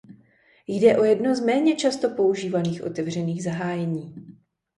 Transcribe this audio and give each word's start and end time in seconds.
Jde 0.67 0.97
o 0.97 1.03
jedno 1.03 1.35
z 1.35 1.39
méně 1.45 1.75
často 1.75 2.09
používaných 2.09 2.83
otevřených 2.83 3.43
zahájení. 3.43 4.15